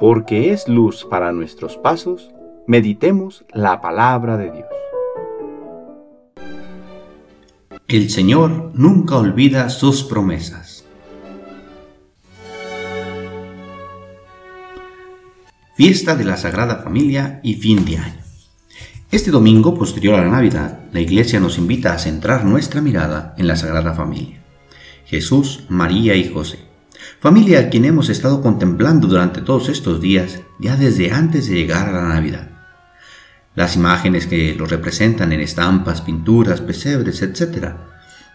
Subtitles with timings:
[0.00, 2.30] porque es luz para nuestros pasos,
[2.66, 4.66] meditemos la palabra de Dios.
[7.86, 10.86] El Señor nunca olvida sus promesas.
[15.74, 18.20] Fiesta de la Sagrada Familia y fin de año.
[19.10, 23.46] Este domingo, posterior a la Navidad, la Iglesia nos invita a centrar nuestra mirada en
[23.46, 24.40] la Sagrada Familia.
[25.04, 26.69] Jesús, María y José.
[27.20, 31.86] Familia a quien hemos estado contemplando durante todos estos días, ya desde antes de llegar
[31.90, 32.48] a la Navidad.
[33.54, 37.74] Las imágenes que los representan en estampas, pinturas, pesebres, etc.,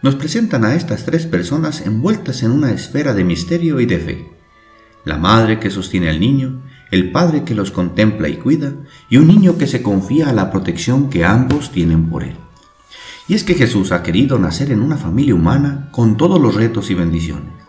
[0.02, 4.30] nos presentan a estas tres personas envueltas en una esfera de misterio y de fe.
[5.04, 6.62] La madre que sostiene al niño,
[6.92, 8.72] el padre que los contempla y cuida,
[9.10, 12.36] y un niño que se confía a la protección que ambos tienen por él.
[13.26, 16.88] Y es que Jesús ha querido nacer en una familia humana con todos los retos
[16.92, 17.65] y bendiciones.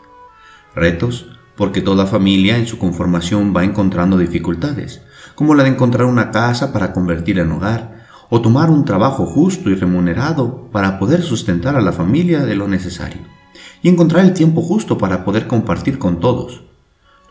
[0.77, 1.26] Retos
[1.58, 5.01] porque toda familia en su conformación va encontrando dificultades,
[5.34, 9.71] como la de encontrar una casa para convertir en hogar, o tomar un trabajo justo
[9.71, 13.21] y remunerado para poder sustentar a la familia de lo necesario,
[13.82, 16.62] y encontrar el tiempo justo para poder compartir con todos,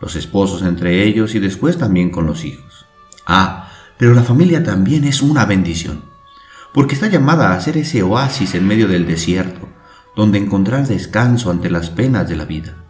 [0.01, 2.87] los esposos entre ellos y después también con los hijos.
[3.27, 6.03] Ah, pero la familia también es una bendición,
[6.75, 9.69] porque está llamada a ser ese oasis en medio del desierto,
[10.17, 12.86] donde encontrar descanso ante las penas de la vida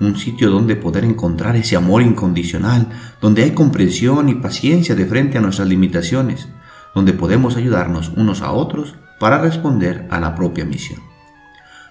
[0.00, 2.88] un sitio donde poder encontrar ese amor incondicional,
[3.20, 6.48] donde hay comprensión y paciencia de frente a nuestras limitaciones,
[6.94, 11.00] donde podemos ayudarnos unos a otros para responder a la propia misión.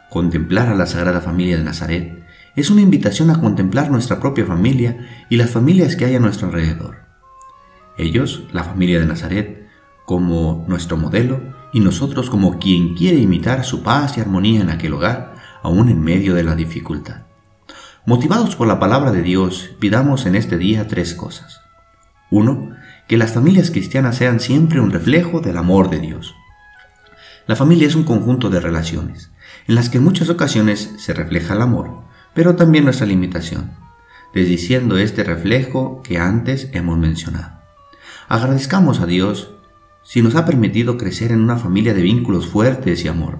[0.09, 2.23] Contemplar a la Sagrada Familia de Nazaret
[2.55, 6.47] es una invitación a contemplar nuestra propia familia y las familias que hay a nuestro
[6.47, 6.97] alrededor.
[7.97, 9.67] Ellos, la familia de Nazaret,
[10.05, 11.39] como nuestro modelo
[11.71, 16.01] y nosotros como quien quiere imitar su paz y armonía en aquel hogar, aún en
[16.01, 17.28] medio de la dificultad.
[18.09, 21.61] Motivados por la palabra de Dios, pidamos en este día tres cosas.
[22.31, 22.71] Uno,
[23.07, 26.33] que las familias cristianas sean siempre un reflejo del amor de Dios.
[27.45, 29.29] La familia es un conjunto de relaciones,
[29.67, 32.01] en las que en muchas ocasiones se refleja el amor,
[32.33, 33.73] pero también nuestra limitación,
[34.33, 37.59] desdiciendo este reflejo que antes hemos mencionado.
[38.27, 39.51] Agradezcamos a Dios
[40.01, 43.37] si nos ha permitido crecer en una familia de vínculos fuertes y amor,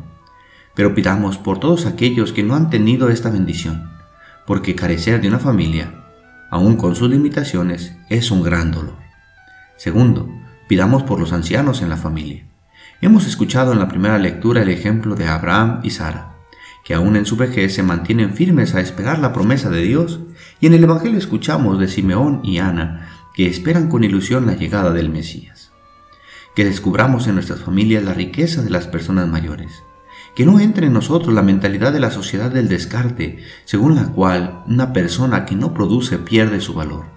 [0.75, 3.97] pero pidamos por todos aquellos que no han tenido esta bendición,
[4.49, 5.93] porque carecer de una familia,
[6.49, 8.95] aun con sus limitaciones, es un gran dolor.
[9.77, 10.27] Segundo,
[10.67, 12.47] pidamos por los ancianos en la familia.
[12.99, 16.33] Hemos escuchado en la primera lectura el ejemplo de Abraham y Sara,
[16.83, 20.19] que aún en su vejez se mantienen firmes a esperar la promesa de Dios,
[20.59, 24.93] y en el Evangelio escuchamos de Simeón y Ana, que esperan con ilusión la llegada
[24.93, 25.73] del Mesías.
[26.55, 29.83] Que descubramos en nuestras familias la riqueza de las personas mayores,
[30.39, 34.63] que no entre en nosotros la mentalidad de la sociedad del descarte, según la cual
[34.67, 37.07] una persona que no produce pierde su valor.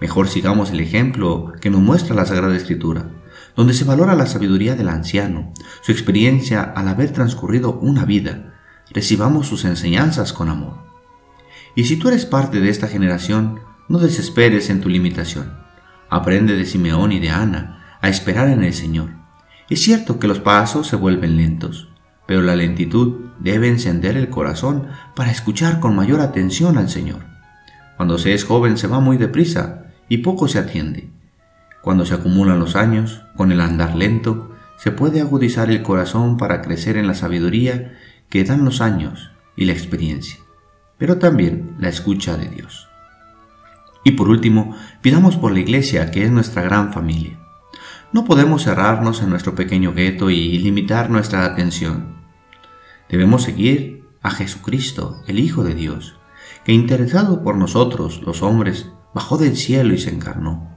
[0.00, 3.12] Mejor sigamos el ejemplo que nos muestra la Sagrada Escritura,
[3.54, 5.52] donde se valora la sabiduría del anciano,
[5.82, 8.54] su experiencia al haber transcurrido una vida.
[8.90, 10.78] Recibamos sus enseñanzas con amor.
[11.76, 15.52] Y si tú eres parte de esta generación, no desesperes en tu limitación.
[16.10, 19.10] Aprende de Simeón y de Ana a esperar en el Señor.
[19.70, 21.88] Es cierto que los pasos se vuelven lentos,
[22.28, 27.24] pero la lentitud debe encender el corazón para escuchar con mayor atención al Señor.
[27.96, 31.08] Cuando se es joven se va muy deprisa y poco se atiende.
[31.80, 36.60] Cuando se acumulan los años, con el andar lento, se puede agudizar el corazón para
[36.60, 37.96] crecer en la sabiduría
[38.28, 40.36] que dan los años y la experiencia,
[40.98, 42.88] pero también la escucha de Dios.
[44.04, 47.38] Y por último, pidamos por la Iglesia, que es nuestra gran familia.
[48.12, 52.17] No podemos cerrarnos en nuestro pequeño gueto y limitar nuestra atención.
[53.08, 56.16] Debemos seguir a Jesucristo, el Hijo de Dios,
[56.64, 60.76] que interesado por nosotros, los hombres, bajó del cielo y se encarnó.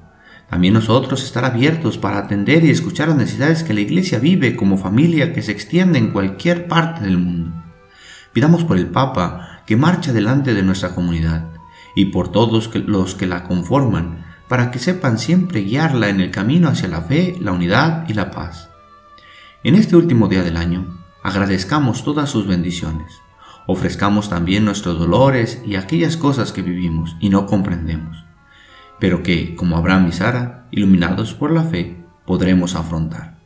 [0.50, 4.78] También nosotros estar abiertos para atender y escuchar las necesidades que la Iglesia vive como
[4.78, 7.52] familia que se extiende en cualquier parte del mundo.
[8.34, 11.50] Pidamos por el Papa que marcha delante de nuestra comunidad
[11.96, 16.70] y por todos los que la conforman, para que sepan siempre guiarla en el camino
[16.70, 18.70] hacia la fe, la unidad y la paz.
[19.64, 23.22] En este último día del año, agradezcamos todas sus bendiciones.
[23.68, 28.26] Ofrezcamos también nuestros dolores y aquellas cosas que vivimos y no comprendemos,
[29.00, 33.40] pero que, como Abraham y Sara, iluminados por la fe, podremos afrontar.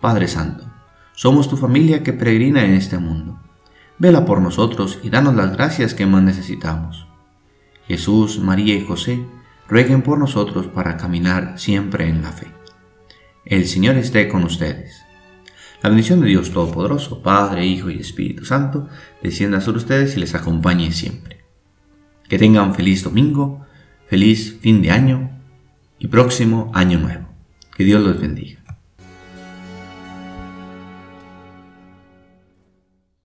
[0.00, 0.64] Padre Santo,
[1.12, 3.40] somos tu familia que peregrina en este mundo.
[3.98, 7.06] Vela por nosotros y danos las gracias que más necesitamos.
[7.86, 9.24] Jesús, María y José,
[9.68, 12.48] rueguen por nosotros para caminar siempre en la fe.
[13.44, 15.05] El Señor esté con ustedes.
[15.82, 18.88] La bendición de Dios Todopoderoso, Padre, Hijo y Espíritu Santo,
[19.22, 21.44] descienda sobre ustedes y les acompañe siempre.
[22.28, 23.66] Que tengan feliz domingo,
[24.06, 25.30] Feliz fin de año
[25.98, 27.26] y próximo año nuevo.
[27.76, 28.65] Que Dios los bendiga.